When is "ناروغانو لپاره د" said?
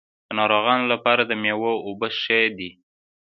0.39-1.31